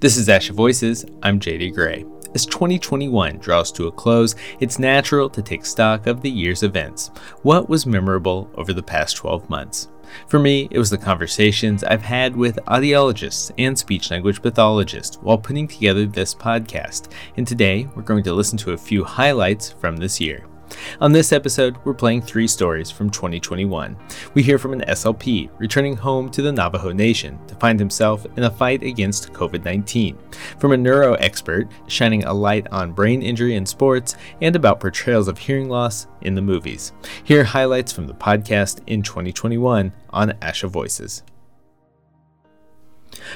[0.00, 1.04] This is Asha Voices.
[1.24, 2.04] I'm JD Gray.
[2.32, 7.08] As 2021 draws to a close, it's natural to take stock of the year's events.
[7.42, 9.88] What was memorable over the past 12 months?
[10.28, 15.36] For me, it was the conversations I've had with audiologists and speech language pathologists while
[15.36, 17.10] putting together this podcast.
[17.36, 20.46] And today, we're going to listen to a few highlights from this year.
[21.00, 23.96] On this episode, we're playing three stories from 2021.
[24.34, 28.44] We hear from an SLP returning home to the Navajo Nation to find himself in
[28.44, 30.18] a fight against COVID 19,
[30.58, 35.28] from a neuro expert shining a light on brain injury in sports and about portrayals
[35.28, 36.92] of hearing loss in the movies.
[37.24, 41.22] Here highlights from the podcast in 2021 on Asha Voices.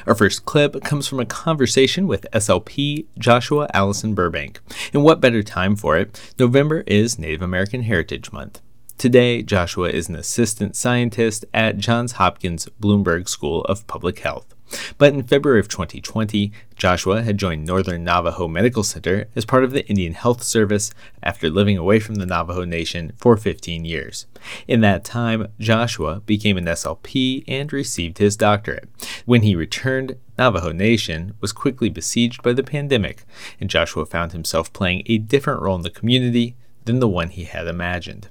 [0.07, 4.61] Our first clip comes from a conversation with SLP Joshua Allison Burbank.
[4.93, 6.21] And what better time for it?
[6.39, 8.61] November is Native American Heritage Month.
[9.03, 14.55] Today, Joshua is an assistant scientist at Johns Hopkins Bloomberg School of Public Health.
[14.97, 19.73] But in February of 2020, Joshua had joined Northern Navajo Medical Center as part of
[19.73, 24.27] the Indian Health Service after living away from the Navajo Nation for 15 years.
[24.69, 28.89] In that time, Joshua became an SLP and received his doctorate.
[29.27, 33.25] When he returned, Navajo Nation was quickly besieged by the pandemic,
[33.59, 37.45] and Joshua found himself playing a different role in the community than the one he
[37.45, 38.29] had imagined.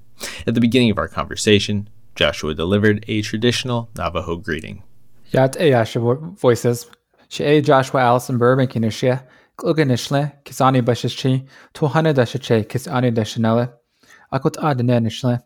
[0.48, 4.84] At the beginning of our conversation, Joshua delivered a traditional Navajo greeting.
[5.32, 6.00] Yat Ayasha
[6.38, 6.88] Voices,
[7.30, 9.24] Joshua Allison Burbank Inishia,
[9.58, 13.72] Kluganishle, Kisani Bashishi, Tuhana Dashache, Kisani Dashanele,
[14.34, 15.42] Akut.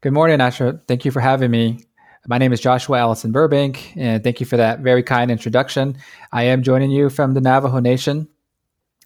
[0.00, 0.80] Good morning, Asha.
[0.88, 1.84] Thank you for having me.
[2.26, 5.96] My name is Joshua Allison Burbank, and thank you for that very kind introduction.
[6.32, 8.28] I am joining you from the Navajo Nation.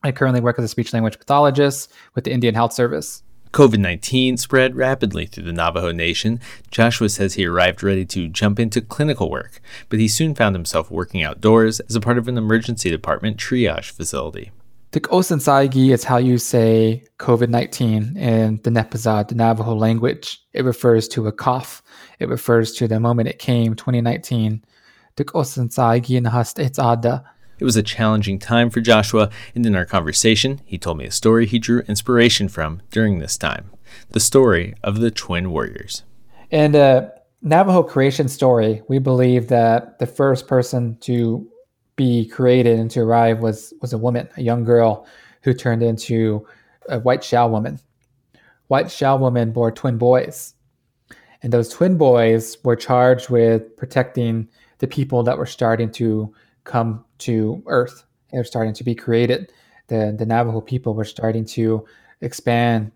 [0.02, 3.22] I currently work as a speech language pathologist with the Indian Health Service.
[3.54, 6.40] COVID 19 spread rapidly through the Navajo Nation.
[6.72, 10.90] Joshua says he arrived ready to jump into clinical work, but he soon found himself
[10.90, 14.50] working outdoors as a part of an emergency department triage facility.
[14.90, 20.40] Osansagi is how you say COVID 19 in the Nepazad, the Navajo language.
[20.52, 21.80] It refers to a cough,
[22.18, 24.64] it refers to the moment it came, 2019.
[25.16, 26.58] Osansagi Nahast
[27.58, 31.10] it was a challenging time for Joshua, and in our conversation, he told me a
[31.10, 33.70] story he drew inspiration from during this time
[34.10, 36.02] the story of the twin warriors.
[36.50, 37.08] And uh,
[37.42, 41.48] Navajo creation story, we believe that the first person to
[41.96, 45.06] be created and to arrive was, was a woman, a young girl
[45.42, 46.46] who turned into
[46.88, 47.78] a white Shell woman.
[48.68, 50.54] White Shell woman bore twin boys.
[51.42, 54.48] And those twin boys were charged with protecting
[54.78, 58.04] the people that were starting to come to Earth.
[58.32, 59.52] They're starting to be created.
[59.86, 61.86] The, the Navajo people were starting to
[62.20, 62.90] expand.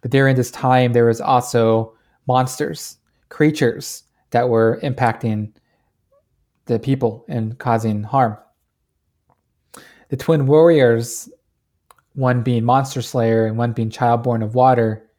[0.00, 1.94] But during this time, there was also
[2.26, 2.98] monsters,
[3.28, 5.52] creatures that were impacting
[6.66, 8.36] the people and causing harm.
[10.08, 11.28] The twin warriors,
[12.14, 15.10] one being Monster Slayer and one being Child Born of Water,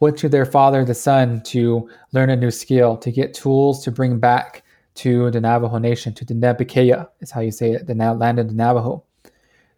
[0.00, 3.90] went to their father, the sun, to learn a new skill, to get tools to
[3.90, 4.62] bring back
[4.96, 8.48] to the Navajo Nation, to the Nebekea, is how you say it, the land of
[8.48, 9.04] the Navajo,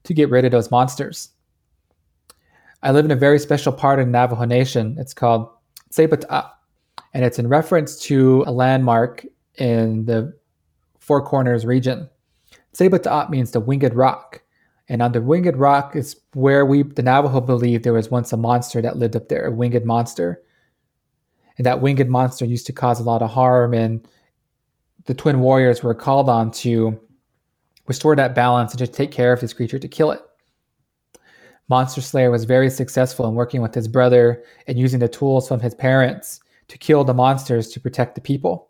[0.05, 1.31] to get rid of those monsters.
[2.83, 4.97] I live in a very special part of the Navajo Nation.
[4.99, 5.49] It's called
[5.91, 6.51] Tsebata,
[7.12, 10.37] and it's in reference to a landmark in the
[10.99, 12.09] Four Corners region.
[12.75, 14.43] Tsebata means the winged rock.
[14.89, 18.37] And on the winged rock is where we, the Navajo, believe there was once a
[18.37, 20.41] monster that lived up there, a winged monster.
[21.56, 24.06] And that winged monster used to cause a lot of harm and
[25.09, 27.01] the twin warriors were called on to
[27.87, 30.21] restore that balance and to take care of this creature to kill it.
[31.71, 35.61] Monster Slayer was very successful in working with his brother and using the tools from
[35.61, 38.69] his parents to kill the monsters to protect the people.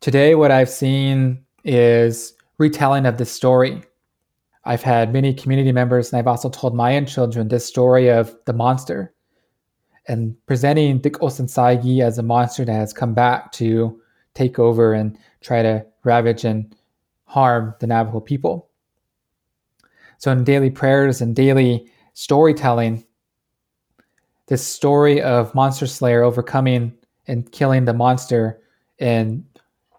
[0.00, 3.82] Today, what I've seen is retelling of this story.
[4.64, 8.34] I've had many community members, and I've also told my own children this story of
[8.46, 9.12] the monster
[10.08, 14.00] and presenting Dik Osansagi as a monster that has come back to
[14.36, 16.74] take over and try to ravage and
[17.24, 18.68] harm the Navajo people.
[20.18, 23.04] So, in daily prayers and daily storytelling,
[24.46, 26.92] this story of Monster Slayer overcoming
[27.26, 28.60] and killing the monster
[28.98, 29.44] and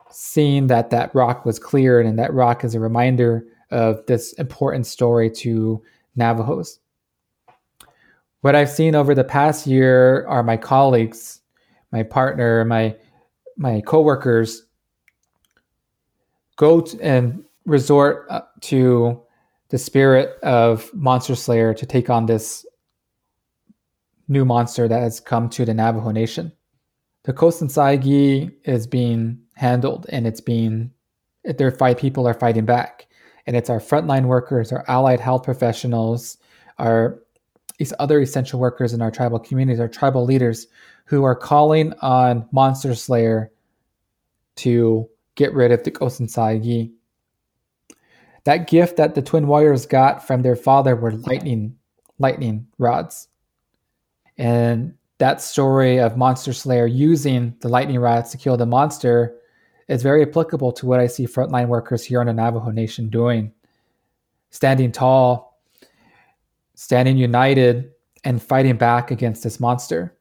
[0.10, 4.88] seeing that that rock was cleared and that rock is a reminder of this important
[4.88, 5.84] story to
[6.16, 6.80] Navajos.
[8.42, 11.42] What I've seen over the past year are my colleagues,
[11.92, 12.96] my partner, my
[13.58, 14.64] my coworkers
[16.56, 19.22] go and resort uh, to
[19.70, 22.66] the spirit of Monster Slayer to take on this
[24.28, 26.52] new monster that has come to the Navajo Nation.
[27.24, 30.92] The Kosan Saigi is being handled and it's being
[31.44, 33.08] their fight people are fighting back.
[33.46, 36.38] And it's our frontline workers, our allied health professionals,
[36.78, 37.20] our
[37.78, 40.68] these other essential workers in our tribal communities, our tribal leaders
[41.06, 43.52] who are calling on Monster Slayer
[44.58, 46.92] to get rid of the Yi.
[48.44, 51.78] That gift that the twin warriors got from their father were lightning,
[52.18, 53.28] lightning rods.
[54.38, 59.36] And that story of Monster Slayer using the lightning rods to kill the monster
[59.88, 63.52] is very applicable to what I see frontline workers here on the Navajo Nation doing.
[64.50, 65.47] Standing tall,
[66.78, 67.92] standing united,
[68.24, 70.16] and fighting back against this monster.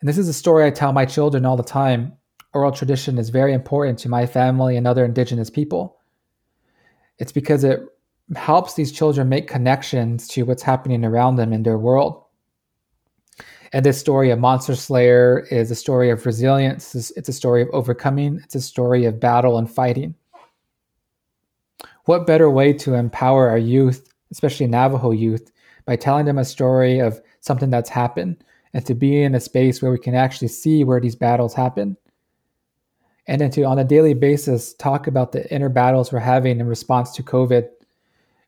[0.00, 2.12] And this is a story I tell my children all the time.
[2.52, 5.96] Oral tradition is very important to my family and other indigenous people.
[7.18, 7.80] It's because it
[8.36, 12.22] helps these children make connections to what's happening around them in their world.
[13.72, 16.94] And this story of Monster Slayer is a story of resilience.
[16.94, 18.40] It's a story of overcoming.
[18.44, 20.14] It's a story of battle and fighting.
[22.04, 25.52] What better way to empower our youth, especially Navajo youth,
[25.86, 28.42] by telling them a story of something that's happened
[28.72, 31.96] and to be in a space where we can actually see where these battles happen?
[33.28, 36.66] And then to, on a daily basis, talk about the inner battles we're having in
[36.66, 37.68] response to COVID,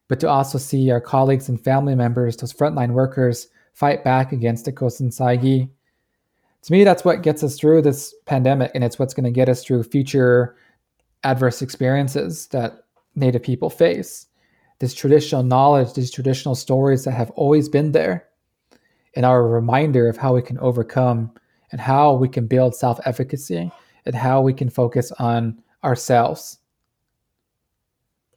[0.09, 4.65] but to also see our colleagues and family members, those frontline workers, fight back against
[4.65, 9.25] the Kosin To me, that's what gets us through this pandemic, and it's what's going
[9.25, 10.57] to get us through future
[11.23, 12.83] adverse experiences that
[13.15, 14.27] Native people face.
[14.79, 18.29] This traditional knowledge, these traditional stories that have always been there,
[19.15, 21.33] and are a reminder of how we can overcome
[21.73, 23.71] and how we can build self efficacy
[24.05, 26.59] and how we can focus on ourselves.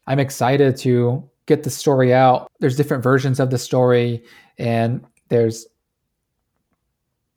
[0.07, 2.50] I'm excited to get the story out.
[2.59, 4.24] There's different versions of the story,
[4.57, 5.68] and there's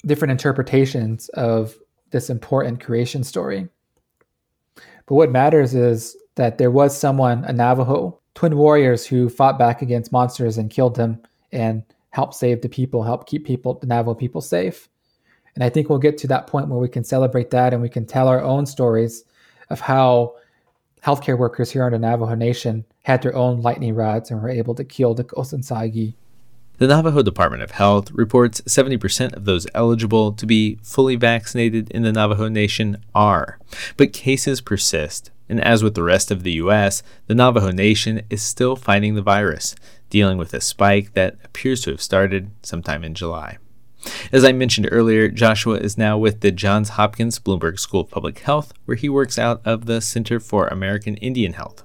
[0.06, 1.74] different interpretations of
[2.10, 3.68] this important creation story.
[5.06, 9.82] But what matters is that there was someone, a Navajo, twin warriors who fought back
[9.82, 11.20] against monsters and killed them
[11.50, 14.88] and helped save the people, helped keep people, the Navajo people safe.
[15.54, 17.88] And I think we'll get to that point where we can celebrate that and we
[17.88, 19.24] can tell our own stories
[19.70, 20.36] of how
[21.04, 24.74] healthcare workers here on the Navajo Nation had their own lightning rods and were able
[24.74, 26.14] to kill the Osansagi
[26.82, 32.02] the Navajo Department of Health reports 70% of those eligible to be fully vaccinated in
[32.02, 33.60] the Navajo Nation are,
[33.96, 35.30] but cases persist.
[35.52, 39.20] And as with the rest of the U.S., the Navajo Nation is still fighting the
[39.20, 39.76] virus,
[40.08, 43.58] dealing with a spike that appears to have started sometime in July.
[44.32, 48.38] As I mentioned earlier, Joshua is now with the Johns Hopkins Bloomberg School of Public
[48.38, 51.84] Health, where he works out of the Center for American Indian Health.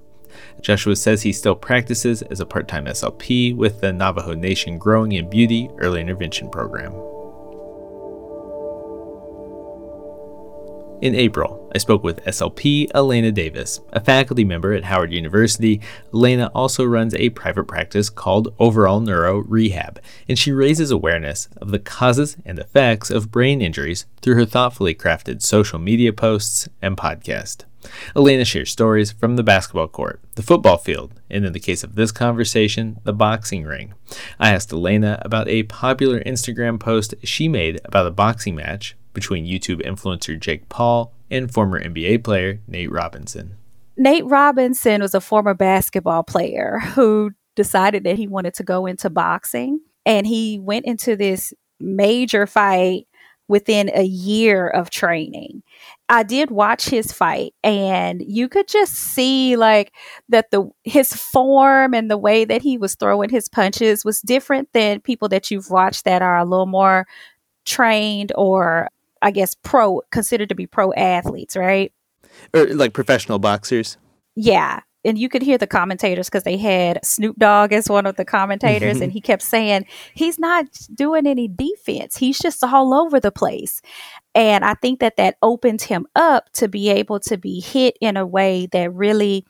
[0.62, 5.12] Joshua says he still practices as a part time SLP with the Navajo Nation Growing
[5.12, 6.94] in Beauty Early Intervention Program.
[11.00, 15.80] In April, I spoke with SLP Elena Davis, a faculty member at Howard University.
[16.12, 21.70] Elena also runs a private practice called Overall Neuro Rehab, and she raises awareness of
[21.70, 26.98] the causes and effects of brain injuries through her thoughtfully crafted social media posts and
[26.98, 27.66] podcast.
[28.16, 31.94] Elena shares stories from the basketball court, the football field, and in the case of
[31.94, 33.94] this conversation, the boxing ring.
[34.40, 39.48] I asked Elena about a popular Instagram post she made about a boxing match between
[39.48, 43.58] YouTube influencer Jake Paul and former NBA player Nate Robinson.
[43.98, 49.10] Nate Robinson was a former basketball player who decided that he wanted to go into
[49.10, 53.08] boxing and he went into this major fight
[53.48, 55.64] within a year of training.
[56.10, 59.96] I did watch his fight and you could just see like
[60.30, 64.72] that the his form and the way that he was throwing his punches was different
[64.74, 67.08] than people that you've watched that are a little more
[67.66, 68.90] trained or
[69.22, 71.92] I guess pro considered to be pro athletes, right?
[72.54, 73.98] Or like professional boxers.
[74.36, 78.18] Yeah and you could hear the commentators because they had Snoop Dogg as one of
[78.18, 79.04] the commentators, mm-hmm.
[79.04, 83.82] and he kept saying he's not doing any defense; he's just all over the place.
[84.36, 88.18] And I think that that opened him up to be able to be hit in
[88.18, 89.46] a way that really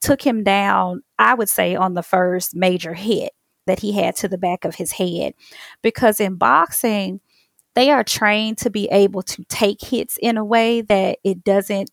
[0.00, 1.02] took him down.
[1.18, 3.32] I would say on the first major hit
[3.66, 5.34] that he had to the back of his head,
[5.82, 7.20] because in boxing.
[7.74, 11.90] They are trained to be able to take hits in a way that it doesn't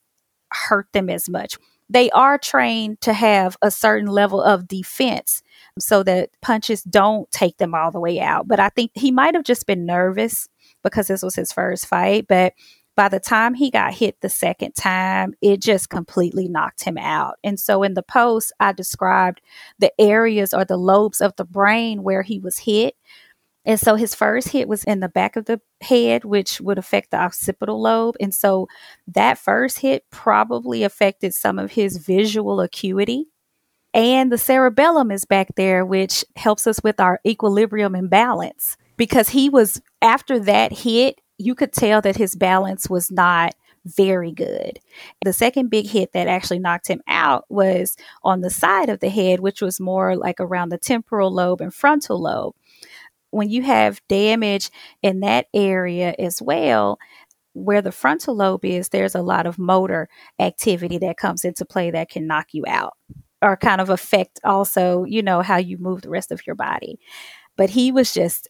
[0.51, 1.57] hurt them as much
[1.89, 5.41] they are trained to have a certain level of defense
[5.79, 8.47] so that punches don't take them all the way out.
[8.47, 10.47] But I think he might have just been nervous
[10.83, 12.27] because this was his first fight.
[12.27, 12.53] But
[12.95, 17.35] by the time he got hit the second time, it just completely knocked him out.
[17.43, 19.41] And so in the post, I described
[19.79, 22.95] the areas or the lobes of the brain where he was hit
[23.69, 27.11] And so his first hit was in the back of the head, which would affect
[27.11, 28.15] the occipital lobe.
[28.19, 28.67] And so
[29.07, 33.27] that first hit probably affected some of his visual acuity.
[33.93, 38.75] And the cerebellum is back there, which helps us with our equilibrium and balance.
[38.97, 43.53] Because he was, after that hit, you could tell that his balance was not
[43.85, 44.79] very good.
[45.23, 49.09] The second big hit that actually knocked him out was on the side of the
[49.09, 52.55] head, which was more like around the temporal lobe and frontal lobe.
[53.31, 54.69] When you have damage
[55.01, 56.97] in that area as well,
[57.53, 60.07] where the frontal lobe is, there's a lot of motor
[60.39, 62.93] activity that comes into play that can knock you out
[63.41, 66.99] or kind of affect also, you know, how you move the rest of your body.
[67.57, 68.47] But he was just,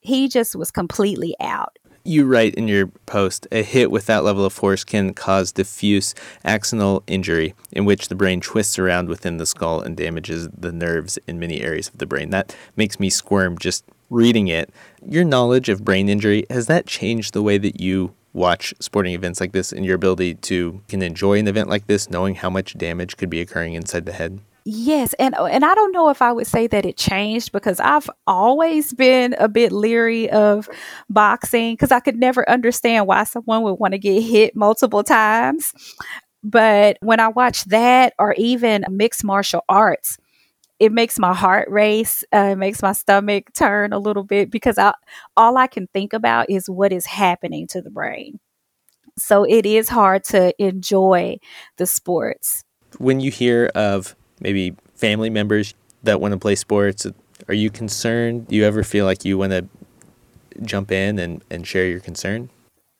[0.00, 4.44] he just was completely out you write in your post a hit with that level
[4.44, 9.46] of force can cause diffuse axonal injury, in which the brain twists around within the
[9.46, 12.30] skull and damages the nerves in many areas of the brain.
[12.30, 14.70] That makes me squirm just reading it.
[15.06, 19.40] Your knowledge of brain injury has that changed the way that you watch sporting events
[19.40, 22.76] like this and your ability to can enjoy an event like this knowing how much
[22.76, 24.40] damage could be occurring inside the head?
[24.64, 28.10] Yes, and and I don't know if I would say that it changed because I've
[28.26, 30.68] always been a bit leery of
[31.08, 35.72] boxing because I could never understand why someone would want to get hit multiple times.
[36.42, 40.18] But when I watch that or even mixed martial arts,
[40.80, 42.24] it makes my heart race.
[42.34, 44.94] Uh, it makes my stomach turn a little bit because I
[45.36, 48.40] all I can think about is what is happening to the brain.
[49.18, 51.38] So it is hard to enjoy
[51.76, 52.64] the sports.
[52.98, 57.06] When you hear of maybe family members that want to play sports?
[57.48, 58.48] Are you concerned?
[58.48, 59.68] Do you ever feel like you want to
[60.62, 62.50] jump in and, and share your concern?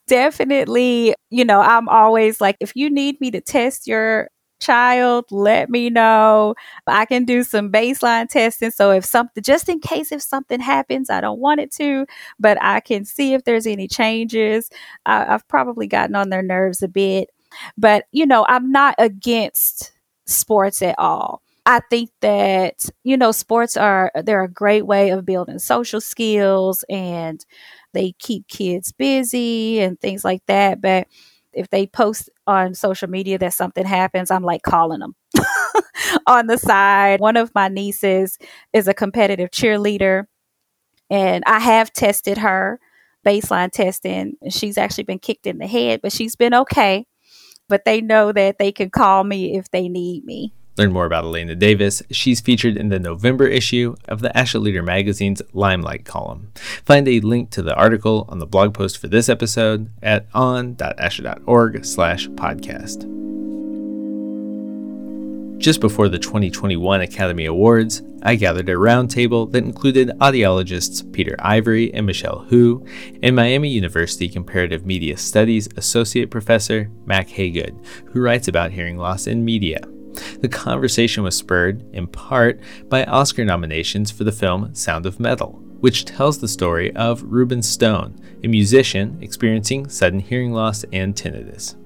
[0.06, 1.14] Definitely.
[1.30, 4.28] You know, I'm always like, if you need me to test your
[4.60, 6.54] child, let me know.
[6.86, 8.70] I can do some baseline testing.
[8.70, 12.06] So if something, just in case if something happens, I don't want it to,
[12.38, 14.70] but I can see if there's any changes.
[15.06, 17.30] I, I've probably gotten on their nerves a bit,
[17.76, 19.92] but you know, I'm not against
[20.26, 21.42] sports at all.
[21.66, 26.84] I think that, you know, sports are they're a great way of building social skills
[26.88, 27.44] and
[27.92, 30.80] they keep kids busy and things like that.
[30.80, 31.06] But
[31.52, 35.14] if they post on social media that something happens, I'm like calling them
[36.26, 37.20] on the side.
[37.20, 38.38] One of my nieces
[38.72, 40.26] is a competitive cheerleader,
[41.08, 42.80] and I have tested her
[43.26, 44.34] baseline testing.
[44.48, 47.06] She's actually been kicked in the head, but she's been okay
[47.70, 50.52] but they know that they can call me if they need me.
[50.80, 52.02] Learn more about Elena Davis.
[52.10, 56.52] She's featured in the November issue of the ASHA Leader magazine's Limelight column.
[56.86, 61.84] Find a link to the article on the blog post for this episode at on.asha.org
[61.84, 63.00] slash podcast.
[65.58, 71.92] Just before the 2021 Academy Awards, I gathered a roundtable that included audiologists Peter Ivory
[71.92, 72.86] and Michelle Hu,
[73.22, 79.26] and Miami University Comparative Media Studies Associate Professor Mack Hagood, who writes about hearing loss
[79.26, 79.82] in media.
[80.40, 85.52] The conversation was spurred, in part, by Oscar nominations for the film Sound of Metal,
[85.80, 91.76] which tells the story of Ruben Stone, a musician experiencing sudden hearing loss and tinnitus.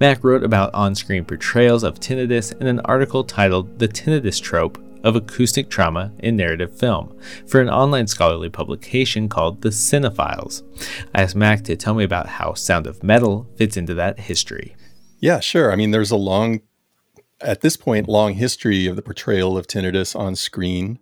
[0.00, 4.78] Mack wrote about on screen portrayals of tinnitus in an article titled The Tinnitus Trope
[5.04, 10.62] of Acoustic Trauma in Narrative Film for an online scholarly publication called The Cine-Files.
[11.14, 14.74] I asked Mack to tell me about how Sound of Metal fits into that history.
[15.20, 15.72] Yeah, sure.
[15.72, 16.60] I mean, there's a long,
[17.40, 20.98] at this point, long history of the portrayal of tinnitus on screen.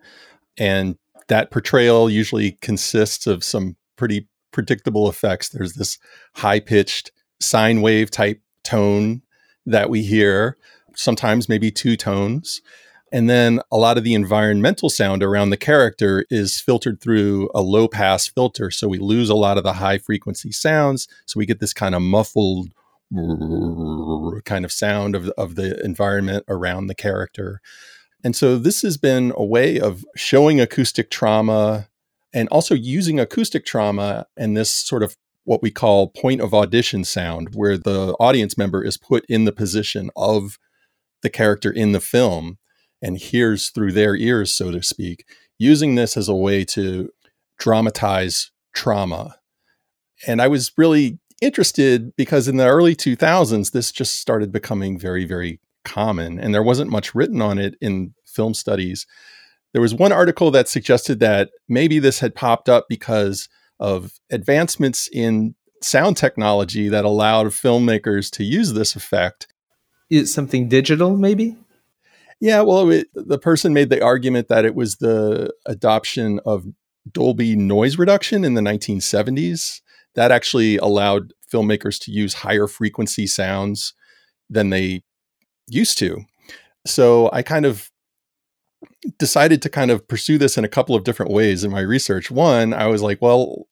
[0.59, 0.97] And
[1.29, 5.49] that portrayal usually consists of some pretty predictable effects.
[5.49, 5.99] There's this
[6.35, 9.23] high pitched sine wave type tone
[9.67, 10.57] that we hear,
[10.95, 12.61] sometimes maybe two tones.
[13.12, 17.62] And then a lot of the environmental sound around the character is filtered through a
[17.62, 18.71] low pass filter.
[18.73, 21.07] So we lose a lot of the high frequency sounds.
[21.25, 22.73] So we get this kind of muffled
[24.45, 27.61] kind of sound of, of the environment around the character.
[28.23, 31.89] And so this has been a way of showing acoustic trauma
[32.33, 37.05] and also using acoustic trauma and this sort of what we call point of audition
[37.05, 40.59] sound, where the audience member is put in the position of
[41.23, 42.59] the character in the film
[43.03, 45.27] and hears through their ears, so to speak,
[45.59, 47.11] using this as a way to
[47.59, 49.37] dramatize trauma.
[50.27, 55.25] And I was really interested because in the early 2000s, this just started becoming very,
[55.25, 59.07] very common, and there wasn't much written on it in film studies.
[59.73, 63.49] There was one article that suggested that maybe this had popped up because
[63.81, 69.49] of advancements in sound technology that allowed filmmakers to use this effect.
[70.11, 71.57] Is something digital, maybe?
[72.41, 76.67] Yeah, well, it, the person made the argument that it was the adoption of
[77.11, 79.81] Dolby noise reduction in the 1970s.
[80.14, 83.94] That actually allowed filmmakers to use higher frequency sounds
[84.49, 85.02] than they
[85.68, 86.21] used to.
[86.87, 87.90] So I kind of
[89.18, 92.30] decided to kind of pursue this in a couple of different ways in my research.
[92.30, 93.66] One, I was like, well,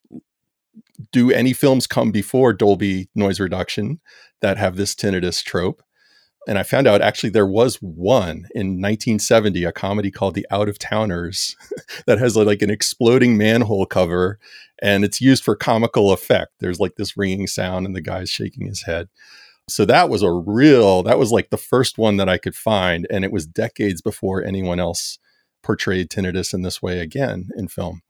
[1.13, 4.01] do any films come before Dolby noise reduction
[4.41, 5.83] that have this tinnitus trope?
[6.49, 10.69] And I found out actually there was one in 1970, a comedy called The Out
[10.69, 11.57] of Towners
[12.07, 14.39] that has like an exploding manhole cover
[14.83, 16.53] and it's used for comical effect.
[16.59, 19.09] There's like this ringing sound and the guy's shaking his head.
[19.69, 23.07] So that was a real, that was like the first one that I could find.
[23.09, 25.21] And it was decades before anyone else
[25.63, 28.03] portrayed tinnitus in this way again in film.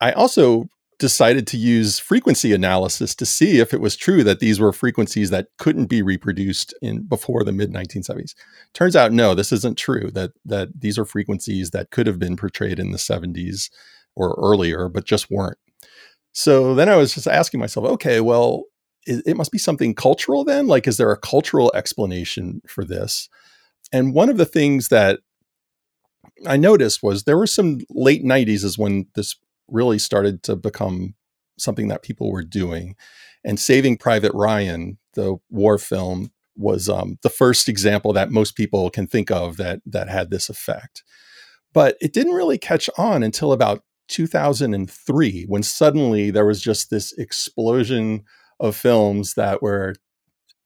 [0.00, 4.58] I also decided to use frequency analysis to see if it was true that these
[4.58, 8.34] were frequencies that couldn't be reproduced in before the mid 1970s.
[8.74, 12.36] Turns out no, this isn't true that that these are frequencies that could have been
[12.36, 13.70] portrayed in the 70s
[14.16, 15.58] or earlier but just weren't.
[16.32, 18.64] So then I was just asking myself, okay, well,
[19.06, 20.66] it, it must be something cultural then?
[20.66, 23.28] Like is there a cultural explanation for this?
[23.92, 25.20] And one of the things that
[26.46, 29.36] I noticed was there were some late 90s is when this
[29.68, 31.14] really started to become
[31.58, 32.96] something that people were doing.
[33.44, 38.90] And Saving Private Ryan, the war film, was um, the first example that most people
[38.90, 41.04] can think of that that had this effect.
[41.72, 47.12] But it didn't really catch on until about 2003, when suddenly there was just this
[47.12, 48.24] explosion
[48.58, 49.94] of films that were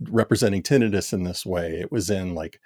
[0.00, 1.78] representing tinnitus in this way.
[1.80, 2.60] It was in like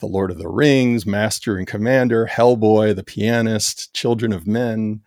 [0.00, 5.02] The Lord of the Rings, Master and Commander, Hellboy, The Pianist, Children of Men,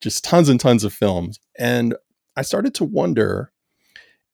[0.00, 1.38] just tons and tons of films.
[1.58, 1.94] And
[2.36, 3.52] I started to wonder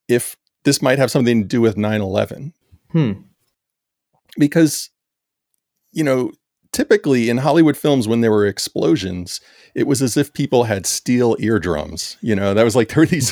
[0.09, 2.53] if this might have something to do with 9 11.
[2.91, 3.13] Hmm.
[4.39, 4.91] Because,
[5.93, 6.33] you know,
[6.73, 9.41] typically in Hollywood films, when there were explosions,
[9.75, 12.17] it was as if people had steel eardrums.
[12.21, 13.31] You know, that was like there were these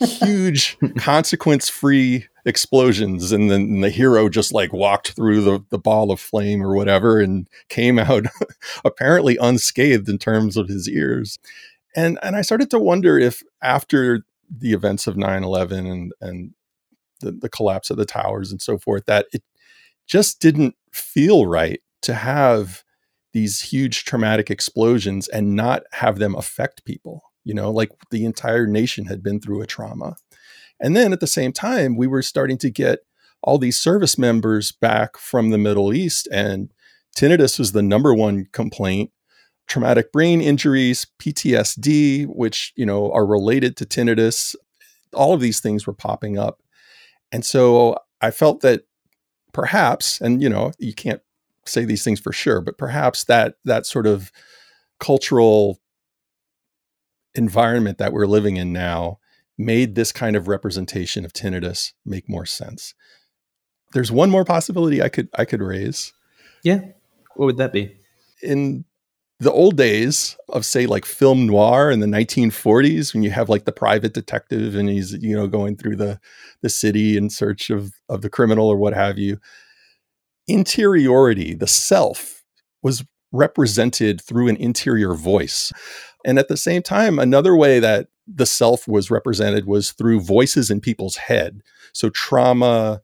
[0.00, 6.12] huge consequence free explosions and then the hero just like walked through the, the ball
[6.12, 8.24] of flame or whatever and came out
[8.84, 11.38] apparently unscathed in terms of his ears.
[11.96, 16.54] And and i started to wonder if after the events of 9-11 and and
[17.20, 19.42] the, the collapse of the towers and so forth that it
[20.06, 22.84] just didn't feel right to have
[23.32, 28.66] these huge traumatic explosions and not have them affect people you know like the entire
[28.66, 30.16] nation had been through a trauma
[30.80, 33.00] and then at the same time, we were starting to get
[33.42, 36.72] all these service members back from the Middle East, and
[37.16, 39.10] tinnitus was the number one complaint.
[39.66, 44.54] Traumatic brain injuries, PTSD, which you know are related to tinnitus,
[45.12, 46.62] all of these things were popping up,
[47.32, 48.82] and so I felt that
[49.52, 51.20] perhaps, and you know, you can't
[51.64, 54.30] say these things for sure, but perhaps that that sort of
[55.00, 55.80] cultural
[57.34, 59.18] environment that we're living in now
[59.58, 62.94] made this kind of representation of tinnitus make more sense.
[63.92, 66.12] There's one more possibility I could I could raise.
[66.62, 66.80] Yeah.
[67.34, 67.96] What would that be?
[68.42, 68.84] In
[69.38, 73.64] the old days of say like film noir in the 1940s when you have like
[73.64, 76.18] the private detective and he's you know going through the
[76.62, 79.38] the city in search of of the criminal or what have you
[80.48, 82.44] interiority the self
[82.82, 85.72] was represented through an interior voice
[86.24, 90.70] and at the same time another way that the self was represented was through voices
[90.70, 91.62] in people's head.
[91.92, 93.02] So trauma,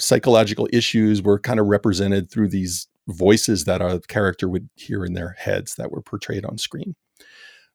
[0.00, 5.12] psychological issues were kind of represented through these voices that a character would hear in
[5.12, 6.94] their heads that were portrayed on screen.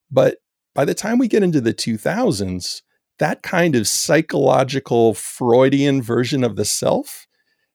[0.09, 0.37] But
[0.73, 2.81] by the time we get into the 2000s,
[3.19, 7.27] that kind of psychological Freudian version of the self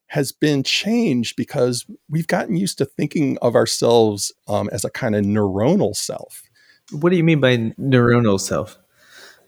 [0.07, 5.15] has been changed because we've gotten used to thinking of ourselves um, as a kind
[5.17, 6.43] of neuronal self.
[6.91, 8.79] What do you mean by neuronal self?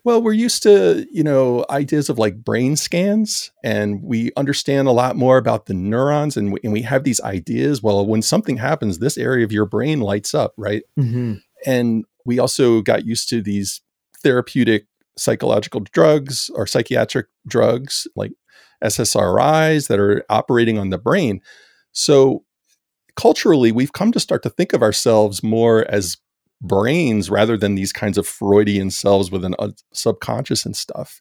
[0.04, 4.92] Well, we're used to, you know, ideas of like brain scans and we understand a
[4.92, 7.82] lot more about the neurons and we, and we have these ideas.
[7.82, 10.82] Well, when something happens, this area of your brain lights up, right?
[10.98, 11.36] Mm-hmm.
[11.64, 13.80] And we also got used to these
[14.22, 14.86] therapeutic
[15.16, 18.32] psychological drugs or psychiatric drugs like
[18.82, 21.40] SSRIs that are operating on the brain.
[21.92, 22.44] So
[23.16, 26.18] culturally, we've come to start to think of ourselves more as
[26.64, 31.20] brains rather than these kinds of Freudian selves within a subconscious and stuff.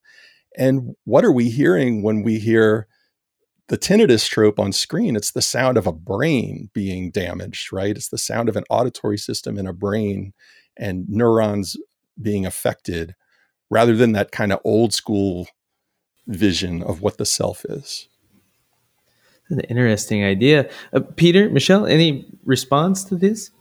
[0.58, 2.88] And what are we hearing when we hear
[3.68, 5.16] the tinnitus trope on screen?
[5.16, 7.96] It's the sound of a brain being damaged, right?
[7.96, 10.34] It's the sound of an auditory system in a brain
[10.78, 11.76] and neurons
[12.22, 13.16] being affected
[13.70, 15.48] rather than that kind of old school
[16.28, 18.08] vision of what the self is.
[19.50, 20.70] An interesting idea.
[20.94, 23.52] Uh, Peter, Michelle, any response to this?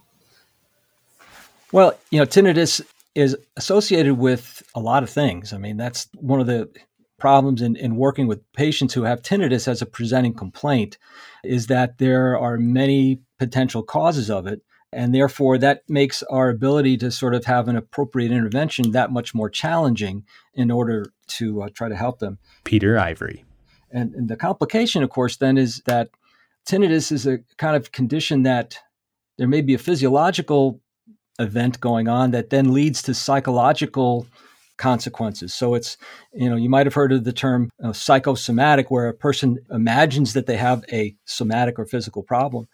[1.73, 2.81] Well, you know, tinnitus
[3.15, 5.53] is associated with a lot of things.
[5.53, 6.69] I mean, that's one of the
[7.17, 10.99] problems in, in working with patients who have tinnitus as a presenting complaint
[11.43, 14.61] is that there are many potential causes of it.
[14.91, 19.33] And therefore, that makes our ability to sort of have an appropriate intervention that much
[19.33, 21.07] more challenging in order
[21.39, 22.37] to uh, try to help them.
[22.65, 23.45] Peter Ivory.
[23.89, 26.11] And, and the complication, of course, then is that
[26.67, 28.77] tinnitus is a kind of condition that
[29.39, 30.79] there may be a physiological
[31.39, 34.27] event going on that then leads to psychological
[34.77, 35.53] consequences.
[35.53, 35.97] So it's,
[36.33, 40.33] you know, you might have heard of the term uh, psychosomatic, where a person imagines
[40.33, 42.67] that they have a somatic or physical problem.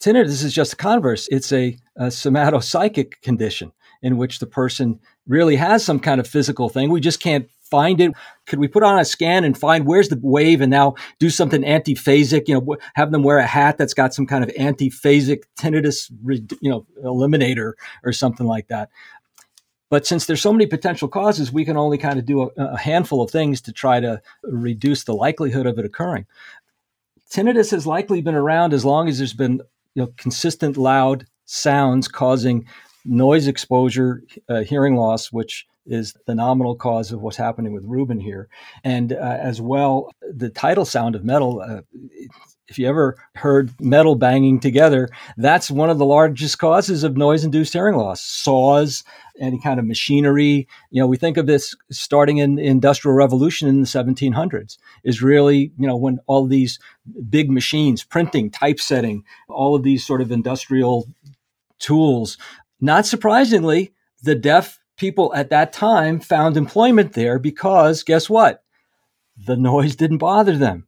[0.00, 1.28] Tinnitus this is just the converse.
[1.30, 3.72] It's a, a somatopsychic condition
[4.02, 6.90] in which the person really has some kind of physical thing.
[6.90, 8.12] We just can't find it.
[8.46, 11.62] Could we put on a scan and find where's the wave and now do something
[11.62, 12.48] antiphasic?
[12.48, 16.10] You know, have them wear a hat that's got some kind of antiphasic tinnitus,
[16.60, 17.72] you know, eliminator
[18.04, 18.90] or something like that.
[19.88, 22.78] But since there's so many potential causes, we can only kind of do a, a
[22.78, 26.26] handful of things to try to reduce the likelihood of it occurring.
[27.30, 29.60] Tinnitus has likely been around as long as there's been
[29.94, 32.66] you know, consistent loud sounds causing
[33.04, 38.20] noise exposure, uh, hearing loss, which is the nominal cause of what's happening with Ruben
[38.20, 38.48] here.
[38.84, 41.60] And uh, as well, the tidal sound of metal.
[41.60, 41.82] Uh,
[42.68, 47.44] if you ever heard metal banging together, that's one of the largest causes of noise
[47.44, 48.22] induced hearing loss.
[48.22, 49.02] Saws,
[49.40, 50.68] any kind of machinery.
[50.90, 55.20] You know, we think of this starting in the Industrial Revolution in the 1700s, is
[55.20, 56.78] really, you know, when all these
[57.28, 61.08] big machines, printing, typesetting, all of these sort of industrial
[61.80, 62.38] tools.
[62.80, 68.62] Not surprisingly, the deaf people at that time found employment there because guess what?
[69.46, 70.86] The noise didn't bother them.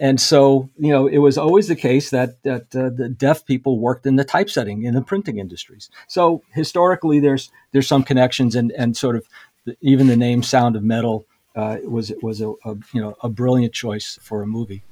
[0.00, 3.78] And so, you know, it was always the case that that uh, the deaf people
[3.80, 5.88] worked in the typesetting in the printing industries.
[6.08, 9.26] So historically, there's there's some connections, and and sort of
[9.64, 11.24] the, even the name Sound of Metal
[11.56, 14.82] uh, was was a, a you know a brilliant choice for a movie.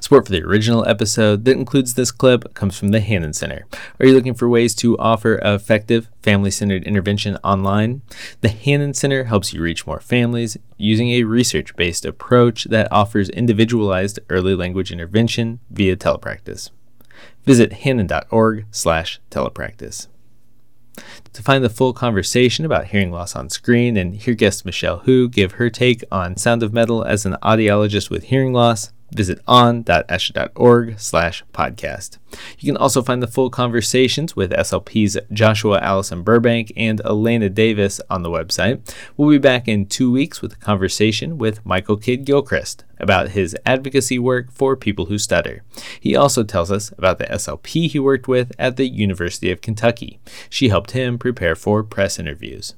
[0.00, 3.66] Support for the original episode that includes this clip comes from the Hanen Center.
[3.98, 8.02] Are you looking for ways to offer effective family centered intervention online?
[8.40, 13.28] The Hanen Center helps you reach more families using a research based approach that offers
[13.30, 16.70] individualized early language intervention via telepractice.
[17.44, 20.08] Visit hanen.org slash telepractice.
[21.32, 25.28] To find the full conversation about hearing loss on screen and hear guest Michelle Hu
[25.28, 30.98] give her take on Sound of Metal as an audiologist with hearing loss, visit on.asha.org
[30.98, 32.18] slash podcast.
[32.58, 38.00] You can also find the full conversations with SLP's Joshua Allison Burbank and Elena Davis
[38.10, 38.94] on the website.
[39.16, 43.56] We'll be back in two weeks with a conversation with Michael Kidd Gilchrist about his
[43.66, 45.62] advocacy work for people who stutter.
[46.00, 50.20] He also tells us about the SLP he worked with at the University of Kentucky.
[50.48, 52.74] She helped him prepare for press interviews.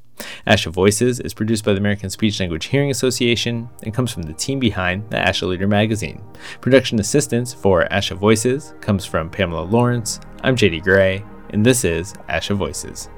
[0.47, 4.33] ASHA Voices is produced by the American Speech Language Hearing Association and comes from the
[4.33, 6.23] team behind the ASHA Leader magazine.
[6.61, 10.21] Production assistance for ASHA Voices comes from Pamela Lawrence.
[10.43, 13.09] I'm JD Gray, and this is ASHA Voices.